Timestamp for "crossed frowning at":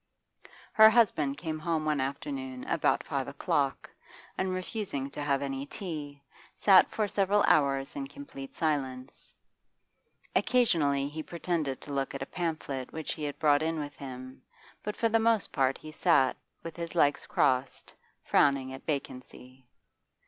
17.27-18.83